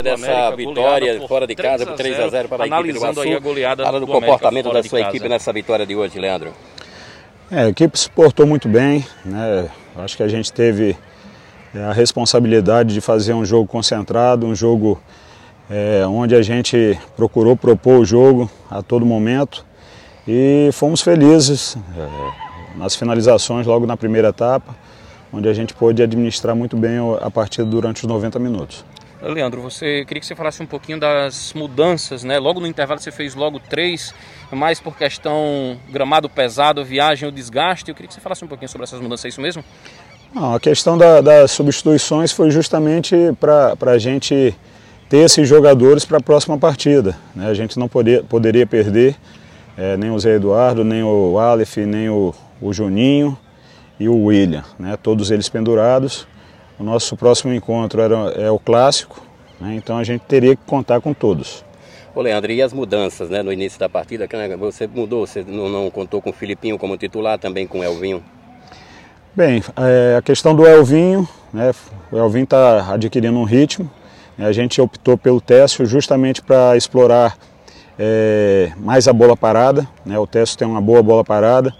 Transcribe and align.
dessa 0.00 0.54
vitória 0.54 1.20
fora 1.26 1.44
de 1.44 1.56
casa 1.56 1.84
por 1.84 1.96
3 1.96 2.20
a 2.20 2.28
0 2.28 2.48
para 2.48 2.62
a 2.62 2.66
equipe 2.68 2.92
do 2.92 3.04
Açu. 3.04 3.20
a 3.20 3.38
goleada 3.40 3.82
Fala 3.82 3.98
do, 3.98 4.06
do 4.06 4.12
comportamento 4.12 4.72
da 4.72 4.80
sua 4.80 5.00
equipe 5.00 5.28
nessa 5.28 5.52
vitória 5.52 5.84
de 5.84 5.96
hoje, 5.96 6.20
Leandro. 6.20 6.52
É, 7.50 7.62
a 7.62 7.68
equipe 7.68 7.98
se 7.98 8.08
portou 8.08 8.46
muito 8.46 8.68
bem, 8.68 9.04
né? 9.24 9.68
Acho 9.96 10.16
que 10.16 10.22
a 10.22 10.28
gente 10.28 10.52
teve 10.52 10.96
é, 11.74 11.80
a 11.82 11.92
responsabilidade 11.92 12.94
de 12.94 13.00
fazer 13.00 13.32
um 13.32 13.44
jogo 13.44 13.66
concentrado, 13.66 14.46
um 14.46 14.54
jogo 14.54 15.02
é, 15.68 16.06
onde 16.06 16.36
a 16.36 16.42
gente 16.42 16.96
procurou 17.16 17.56
propor 17.56 17.98
o 17.98 18.04
jogo 18.04 18.48
a 18.70 18.80
todo 18.80 19.04
momento 19.04 19.66
e 20.28 20.70
fomos 20.74 21.00
felizes 21.00 21.76
é, 21.76 22.78
nas 22.78 22.94
finalizações 22.94 23.66
logo 23.66 23.84
na 23.84 23.96
primeira 23.96 24.28
etapa, 24.28 24.76
onde 25.32 25.48
a 25.48 25.52
gente 25.52 25.74
pôde 25.74 26.00
administrar 26.04 26.54
muito 26.54 26.76
bem 26.76 26.98
a 27.20 27.28
partida 27.28 27.66
durante 27.66 28.04
os 28.04 28.08
90 28.08 28.38
minutos. 28.38 28.84
Leandro, 29.20 29.60
você 29.60 30.04
queria 30.04 30.20
que 30.20 30.26
você 30.26 30.34
falasse 30.36 30.62
um 30.62 30.66
pouquinho 30.66 30.98
das 31.00 31.52
mudanças, 31.54 32.22
né? 32.22 32.38
Logo 32.38 32.60
no 32.60 32.66
intervalo 32.66 33.00
você 33.00 33.10
fez 33.10 33.34
logo 33.34 33.58
três, 33.58 34.14
mais 34.52 34.78
por 34.80 34.96
questão 34.96 35.76
gramado 35.90 36.28
pesado, 36.28 36.84
viagem, 36.84 37.28
o 37.28 37.32
desgaste. 37.32 37.88
Eu 37.90 37.94
queria 37.96 38.08
que 38.08 38.14
você 38.14 38.20
falasse 38.20 38.44
um 38.44 38.48
pouquinho 38.48 38.68
sobre 38.68 38.84
essas 38.84 39.00
mudanças, 39.00 39.24
é 39.24 39.28
isso 39.28 39.40
mesmo? 39.40 39.64
Não, 40.32 40.54
a 40.54 40.60
questão 40.60 40.96
da- 40.96 41.20
das 41.20 41.50
substituições 41.50 42.30
foi 42.30 42.50
justamente 42.50 43.16
para 43.40 43.74
a 43.92 43.98
gente 43.98 44.54
ter 45.08 45.18
esses 45.18 45.48
jogadores 45.48 46.04
para 46.04 46.18
a 46.18 46.22
próxima 46.22 46.56
partida. 46.56 47.16
né? 47.34 47.48
A 47.48 47.54
gente 47.54 47.78
não 47.78 47.88
poderia, 47.88 48.22
poderia 48.22 48.66
perder 48.66 49.16
eh, 49.76 49.96
nem 49.96 50.10
o 50.10 50.18
Zé 50.18 50.34
Eduardo, 50.36 50.84
nem 50.84 51.02
o 51.02 51.38
Aleph, 51.38 51.78
nem 51.78 52.08
o, 52.08 52.34
o 52.60 52.72
Juninho 52.72 53.36
e 53.98 54.08
o 54.08 54.24
William. 54.26 54.64
né? 54.78 54.96
Todos 55.02 55.30
eles 55.30 55.48
pendurados. 55.48 56.26
O 56.78 56.84
nosso 56.84 57.16
próximo 57.16 57.52
encontro 57.52 58.00
era, 58.00 58.14
é 58.36 58.50
o 58.50 58.58
clássico, 58.58 59.20
né? 59.60 59.74
então 59.74 59.98
a 59.98 60.04
gente 60.04 60.22
teria 60.22 60.54
que 60.54 60.62
contar 60.66 61.00
com 61.00 61.12
todos. 61.12 61.64
Ô 62.14 62.20
Leandro, 62.20 62.50
e 62.52 62.62
as 62.62 62.72
mudanças 62.72 63.28
né, 63.28 63.42
no 63.42 63.52
início 63.52 63.78
da 63.78 63.88
partida? 63.88 64.28
né, 64.32 64.56
Você 64.56 64.86
mudou, 64.86 65.26
você 65.26 65.44
não, 65.46 65.68
não 65.68 65.90
contou 65.90 66.20
com 66.22 66.30
o 66.30 66.32
Filipinho 66.32 66.78
como 66.78 66.96
titular, 66.96 67.38
também 67.38 67.66
com 67.66 67.80
o 67.80 67.84
Elvinho. 67.84 68.22
Bem, 69.34 69.62
é, 69.76 70.16
a 70.16 70.22
questão 70.22 70.54
do 70.54 70.66
Elvinho, 70.66 71.28
né, 71.52 71.72
o 72.10 72.16
Elvinho 72.16 72.44
está 72.44 72.92
adquirindo 72.94 73.38
um 73.38 73.44
ritmo. 73.44 73.90
né, 74.36 74.46
a 74.46 74.52
gente 74.52 74.80
optou 74.80 75.16
pelo 75.18 75.40
Técio 75.40 75.84
justamente 75.86 76.42
para 76.42 76.76
explorar 76.76 77.36
é, 77.98 78.70
mais 78.78 79.06
a 79.08 79.12
bola 79.12 79.36
parada. 79.36 79.86
né, 80.04 80.18
o 80.18 80.26
Técio 80.26 80.56
tem 80.56 80.66
uma 80.66 80.80
boa 80.80 81.02
bola 81.02 81.24
parada. 81.24 81.72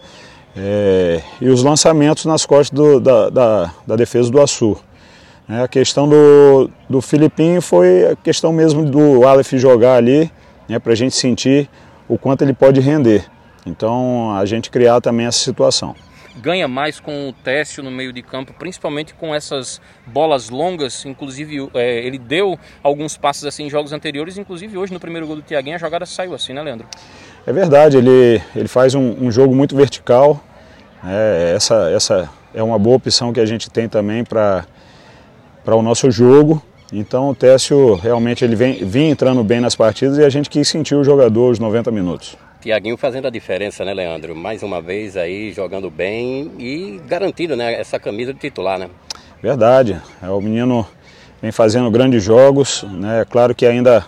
é, 0.57 1.21
e 1.41 1.49
os 1.49 1.63
lançamentos 1.63 2.25
nas 2.25 2.45
costas 2.45 2.71
do- 2.77 2.99
da, 2.99 3.31
da- 3.31 3.75
da 3.87 3.95
defesa 3.97 4.29
do 4.31 4.41
Açu. 4.41 4.77
Né. 5.49 5.63
a 5.63 5.69
questão 5.69 6.09
do, 6.09 6.71
do 6.89 7.01
Filipinho 7.01 7.63
foi 7.63 8.13
a 8.13 8.17
questão 8.17 8.53
mesmo 8.53 8.85
do 8.85 9.27
Aleph 9.27 9.53
jogar 9.55 9.97
ali, 9.97 10.31
né, 10.69 10.79
para 10.79 10.93
a 10.93 10.97
gente 10.97 11.15
sentir 11.15 11.69
o 12.09 12.19
quanto 12.19 12.43
ele 12.43 12.53
pode 12.53 12.81
render. 12.81 13.25
Então 13.67 14.37
a 14.37 14.45
gente 14.45 14.71
criar 14.71 15.01
também 15.01 15.27
essa 15.27 15.39
situação. 15.39 15.95
Ganha 16.37 16.69
mais 16.69 17.01
com 17.01 17.31
o 17.31 17.33
Técio 17.33 17.83
no 17.83 17.91
meio 17.91 18.13
de 18.13 18.23
campo, 18.23 18.55
principalmente 18.57 19.13
com 19.13 19.35
essas 19.35 19.81
bolas 20.07 20.49
longas. 20.51 21.05
Inclusive, 21.05 21.69
é, 21.75 21.99
ele 22.07 22.17
deu 22.17 22.57
alguns 22.81 23.17
passes 23.17 23.45
assim 23.45 23.65
em 23.65 23.71
jogos 23.71 23.93
anteriores. 23.93 24.39
Inclusive, 24.39 24.79
hoje 24.79 24.93
no 24.93 25.01
primeiro 25.01 25.27
gol 25.27 25.35
do 25.35 25.43
Tiaguinho, 25.43 25.75
a 25.75 25.79
jogada 25.79 26.07
saiu 26.07 26.35
assim, 26.35 26.53
né, 26.53 26.63
Leandro? 26.63 26.87
É 27.45 27.53
verdade, 27.53 27.97
ele, 27.97 28.41
ele 28.55 28.69
faz 28.69 28.95
um, 28.95 29.17
um 29.21 29.33
jogo 29.33 29.53
muito 29.53 29.75
vertical. 29.75 30.41
né, 31.03 31.55
essa, 31.57 31.91
essa 31.91 32.31
é 32.55 32.63
uma 32.63 32.79
boa 32.79 32.97
opção 32.97 33.33
que 33.33 33.41
a 33.41 33.47
gente 33.47 33.69
tem 33.69 33.89
também 33.89 34.23
para 34.23 34.65
o 35.75 35.83
nosso 35.83 36.11
jogo. 36.11 36.63
Então 36.93 37.31
o 37.31 37.35
Técio 37.35 37.95
realmente 37.95 38.45
ele 38.45 38.57
vem, 38.57 38.85
vinha 38.85 39.11
entrando 39.11 39.43
bem 39.45 39.61
nas 39.61 39.77
partidas 39.77 40.19
e 40.19 40.25
a 40.25 40.29
gente 40.29 40.49
quis 40.49 40.69
sentir 40.69 40.95
o 40.95 41.05
jogador 41.05 41.51
os 41.51 41.59
90 41.59 41.91
minutos. 41.91 42.37
Tiaguinho 42.61 42.97
fazendo 42.97 43.27
a 43.27 43.31
diferença, 43.31 43.85
né, 43.85 43.95
Leandro? 43.95 44.35
Mais 44.35 44.63
uma 44.63 44.81
vez 44.81 45.17
aí 45.17 45.53
jogando 45.53 45.91
bem 45.91 46.51
e 46.59 47.01
garantindo 47.07 47.55
né, 47.55 47.81
essa 47.81 47.99
camisa 47.99 48.33
de 48.33 48.41
titular, 48.41 48.79
né? 48.79 48.89
Verdade, 49.41 50.01
é, 50.21 50.29
o 50.29 50.41
menino 50.41 50.87
vem 51.41 51.53
fazendo 51.53 51.91
grandes 51.91 52.25
jogos, 52.25 52.85
né? 52.91 53.25
Claro 53.31 53.55
que 53.55 53.65
ainda 53.65 54.05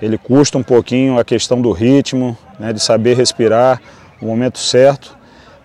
ele 0.00 0.16
custa 0.16 0.56
um 0.56 0.62
pouquinho 0.62 1.18
a 1.18 1.24
questão 1.24 1.60
do 1.60 1.72
ritmo, 1.72 2.36
né? 2.58 2.72
de 2.72 2.80
saber 2.80 3.16
respirar 3.16 3.80
no 4.20 4.28
momento 4.28 4.58
certo, 4.58 5.16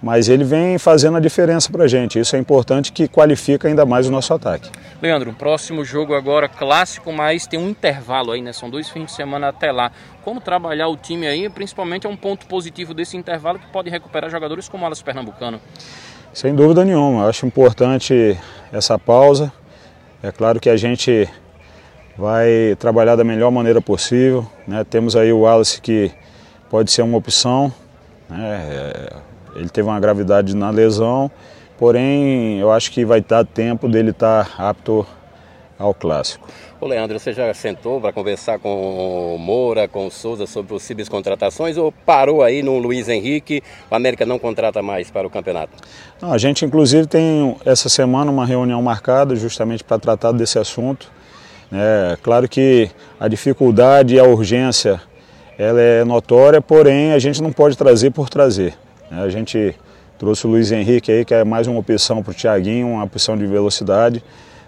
mas 0.02 0.30
ele 0.30 0.44
vem 0.44 0.78
fazendo 0.78 1.18
a 1.18 1.20
diferença 1.20 1.72
para 1.72 1.86
a 1.86 1.88
gente. 1.88 2.20
Isso 2.20 2.36
é 2.36 2.40
importante 2.40 2.92
que 2.92 3.08
qualifica 3.08 3.68
ainda 3.68 3.86
mais 3.86 4.08
o 4.08 4.12
nosso 4.12 4.34
ataque. 4.34 4.70
Leandro, 5.02 5.34
próximo 5.34 5.84
jogo 5.84 6.14
agora 6.14 6.48
clássico, 6.48 7.12
mas 7.12 7.48
tem 7.48 7.60
um 7.60 7.70
intervalo 7.70 8.32
aí, 8.32 8.42
né? 8.42 8.54
São 8.54 8.70
dois 8.70 8.90
fins 8.90 9.06
de 9.06 9.12
semana 9.12 9.50
até 9.50 9.72
lá. 9.72 9.92
Como 10.24 10.40
trabalhar 10.42 10.88
o 10.88 10.98
time 10.98 11.28
aí, 11.28 11.50
principalmente 11.50 12.06
é 12.06 12.10
um 12.10 12.16
ponto 12.16 12.46
positivo 12.46 12.94
desse 12.94 13.18
intervalo 13.18 13.60
que 13.60 13.68
pode 13.68 13.90
recuperar 13.90 14.30
jogadores 14.30 14.70
como 14.70 14.84
o 14.84 14.86
Alas 14.86 15.02
Pernambucano. 15.02 15.60
Sem 16.34 16.54
dúvida 16.54 16.84
nenhuma, 16.84 17.24
eu 17.24 17.30
acho 17.30 17.46
importante 17.46 18.38
essa 18.72 19.00
pausa. 19.00 19.52
É 20.22 20.32
claro 20.32 20.60
que 20.60 20.70
a 20.70 20.76
gente 20.78 21.30
vai 22.18 22.76
trabalhar 22.80 23.16
da 23.16 23.24
melhor 23.24 23.52
maneira 23.52 23.82
possível. 23.82 24.50
né? 24.68 24.84
Temos 24.84 25.16
aí 25.16 25.32
o 25.32 25.42
Wallace 25.42 25.80
que 25.82 26.12
pode 26.70 26.92
ser 26.92 27.02
uma 27.02 27.18
opção. 27.18 27.72
né? 28.30 29.08
É, 29.56 29.60
Ele 29.60 29.70
teve 29.70 29.88
uma 29.88 30.00
gravidade 30.00 30.56
na 30.56 30.70
lesão, 30.70 31.32
porém 31.78 32.60
eu 32.60 32.72
acho 32.72 32.92
que 32.92 33.06
vai 33.06 33.22
dar 33.22 33.46
tempo 33.46 33.88
dele 33.88 34.12
estar 34.12 34.54
apto 34.58 35.06
ao 35.78 35.94
clássico. 35.94 36.48
Ô 36.80 36.88
Leandro, 36.88 37.20
você 37.20 37.34
já 37.34 37.54
sentou 37.54 38.00
para 38.00 38.14
conversar 38.14 38.60
com 38.60 39.36
o 39.36 39.38
Moura, 39.38 39.88
com 39.88 40.08
o 40.08 40.12
Souza 40.12 40.46
sobre 40.46 40.70
possíveis 40.70 41.10
contratações 41.10 41.78
ou 41.78 41.92
parou 41.92 42.44
aí 42.44 42.62
no 42.62 42.78
Luiz 42.78 43.10
Henrique? 43.10 43.64
O 43.90 43.96
América 43.96 44.26
não 44.26 44.38
contrata 44.38 44.82
mais 44.82 45.10
para 45.10 45.26
o 45.26 45.30
campeonato? 45.30 45.72
Não, 46.22 46.32
a 46.32 46.38
gente 46.38 46.66
inclusive 46.66 47.08
tem 47.08 47.56
essa 47.66 47.90
semana 47.90 48.30
uma 48.30 48.46
reunião 48.46 48.82
marcada 48.82 49.36
justamente 49.36 49.84
para 49.84 49.98
tratar 49.98 50.32
desse 50.32 50.60
assunto. 50.60 51.12
né? 51.72 52.18
claro 52.22 52.48
que 52.48 52.90
a 53.20 53.28
dificuldade 53.28 54.16
e 54.16 54.20
a 54.20 54.24
urgência 54.24 55.02
ela 55.58 55.82
é 55.82 56.04
notória, 56.04 56.62
porém 56.62 57.14
a 57.14 57.20
gente 57.20 57.42
não 57.42 57.52
pode 57.52 57.78
trazer 57.78 58.12
por 58.12 58.30
trazer. 58.30 58.78
Né? 59.10 59.24
A 59.24 59.30
gente 59.30 59.76
trouxe 60.18 60.48
o 60.48 60.50
Luiz 60.50 60.72
Henrique 60.72 61.12
aí, 61.12 61.26
que 61.26 61.34
é 61.34 61.44
mais 61.44 61.68
uma 61.68 61.80
opção 61.80 62.24
para 62.24 62.32
o 62.32 62.34
Thiaguinho, 62.34 62.88
uma 62.88 63.04
opção 63.04 63.38
de 63.38 63.46
velocidade. 63.46 64.24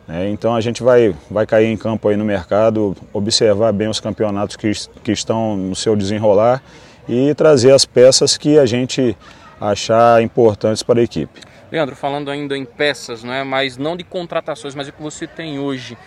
né? 0.08 0.30
Então 0.30 0.56
a 0.56 0.62
gente 0.62 0.84
vai, 0.84 1.16
vai 1.30 1.46
cair 1.46 1.68
em 1.68 1.78
campo 1.78 2.08
aí 2.08 2.16
no 2.16 2.26
mercado, 2.26 2.96
observar 3.14 3.72
bem 3.72 3.88
os 3.88 4.00
campeonatos 4.00 4.56
que, 4.56 4.72
que 5.04 5.12
estão 5.12 5.56
no 5.56 5.76
seu 5.76 5.96
desenrolar 5.96 6.62
e 7.08 7.34
trazer 7.36 7.72
as 7.72 7.86
peças 7.86 8.38
que 8.38 8.60
a 8.60 8.66
gente 8.66 9.16
achar 9.60 10.22
importantes 10.22 10.84
para 10.84 11.00
a 11.00 11.04
equipe. 11.04 11.42
Leandro, 11.72 11.96
falando 11.96 12.32
ainda 12.32 12.58
em 12.58 12.64
peças, 12.64 13.24
não 13.24 13.34
é? 13.34 13.44
mas 13.44 13.78
não 13.78 13.98
de 13.98 14.04
contratações, 14.04 14.74
mas 14.76 14.88
o 14.88 14.94
que 14.94 15.02
você 15.02 15.28
tem 15.28 15.60
hoje, 15.60 15.98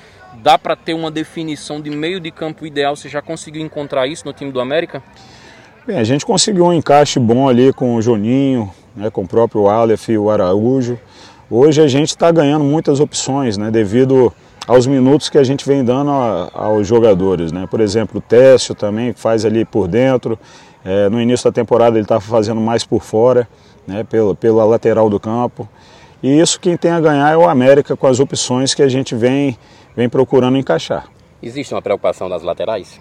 dá 0.43 0.57
para 0.57 0.75
ter 0.75 0.95
uma 0.95 1.11
definição 1.11 1.81
de 1.81 1.91
meio 1.91 2.19
de 2.21 2.31
campo 2.31 2.65
ideal? 2.65 2.97
Você 2.97 3.09
já 3.09 3.21
conseguiu 3.21 3.63
encontrar 3.63 4.07
isso 4.07 4.25
no 4.25 4.33
time 4.33 4.51
do 4.51 4.61
América? 4.61 5.03
Bem, 5.87 5.99
a 5.99 6.05
gente 6.05 6.25
conseguiu 6.27 6.67
um 6.67 6.73
encaixe 6.73 7.19
bom 7.19 7.49
ali 7.49 7.73
com 7.73 7.95
o 7.97 8.03
Juninho, 8.03 8.71
né, 8.95 9.11
com 9.11 9.23
o 9.23 9.29
próprio 9.29 9.67
Aleph 9.69 10.09
e 10.11 10.19
o 10.19 10.31
Araújo. 10.31 10.99
Hoje 11.51 11.81
a 11.83 11.89
gente 11.89 12.11
está 12.11 12.31
ganhando 12.31 12.65
muitas 12.65 13.01
opções, 13.01 13.57
né, 13.57 13.71
devido 13.71 14.33
aos 14.67 14.87
minutos 14.87 15.29
que 15.29 15.39
a 15.39 15.43
gente 15.43 15.67
vem 15.67 15.83
dando 15.85 16.11
a- 16.11 16.51
aos 16.55 16.87
jogadores. 16.87 17.51
Né? 17.51 17.67
Por 17.69 17.81
exemplo, 17.81 18.19
o 18.19 18.21
Técio 18.21 18.75
também 18.75 19.13
faz 19.13 19.45
ali 19.45 19.65
por 19.65 19.89
dentro. 19.89 20.39
É, 20.85 21.09
no 21.09 21.21
início 21.21 21.45
da 21.51 21.53
temporada 21.53 21.97
ele 21.97 22.05
estava 22.05 22.21
fazendo 22.21 22.61
mais 22.61 22.85
por 22.85 23.03
fora, 23.03 23.49
né, 23.87 24.05
pela, 24.05 24.35
pela 24.35 24.65
lateral 24.65 25.11
do 25.11 25.19
campo. 25.19 25.69
E 26.23 26.39
isso 26.39 26.61
quem 26.61 26.77
tem 26.77 26.91
a 26.91 27.01
ganhar 27.01 27.33
é 27.33 27.37
o 27.37 27.49
América 27.49 27.97
com 27.97 28.07
as 28.07 28.21
opções 28.21 28.75
que 28.75 28.83
a 28.83 28.89
gente 28.89 29.15
vem, 29.15 29.59
vem 29.97 30.09
procurando 30.09 30.57
encaixar. 30.57 31.07
Existe 31.43 31.75
uma 31.75 31.83
preocupação 31.83 32.29
nas 32.29 32.43
laterais? 32.43 33.01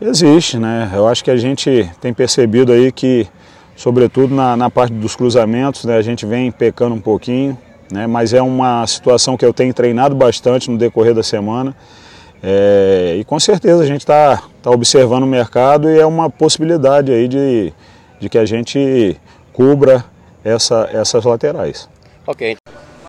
Existe, 0.00 0.58
né? 0.58 0.90
Eu 0.94 1.08
acho 1.08 1.24
que 1.24 1.30
a 1.30 1.36
gente 1.36 1.90
tem 2.00 2.12
percebido 2.12 2.72
aí 2.72 2.92
que, 2.92 3.26
sobretudo 3.74 4.34
na, 4.34 4.56
na 4.56 4.70
parte 4.70 4.92
dos 4.92 5.16
cruzamentos, 5.16 5.84
né, 5.84 5.96
a 5.96 6.02
gente 6.02 6.26
vem 6.26 6.50
pecando 6.50 6.94
um 6.94 7.00
pouquinho, 7.00 7.56
né? 7.90 8.06
Mas 8.06 8.34
é 8.34 8.42
uma 8.42 8.86
situação 8.86 9.36
que 9.36 9.44
eu 9.44 9.54
tenho 9.54 9.72
treinado 9.72 10.14
bastante 10.14 10.70
no 10.70 10.76
decorrer 10.76 11.14
da 11.14 11.22
semana. 11.22 11.74
É, 12.42 13.16
e 13.18 13.24
com 13.24 13.40
certeza 13.40 13.82
a 13.82 13.86
gente 13.86 14.02
está 14.02 14.42
tá 14.62 14.70
observando 14.70 15.22
o 15.22 15.26
mercado 15.26 15.90
e 15.90 15.98
é 15.98 16.04
uma 16.04 16.28
possibilidade 16.28 17.10
aí 17.10 17.26
de, 17.26 17.72
de 18.20 18.28
que 18.28 18.36
a 18.36 18.44
gente 18.44 19.18
cubra 19.52 20.04
essa, 20.44 20.88
essas 20.92 21.24
laterais. 21.24 21.88
Ok. 22.26 22.56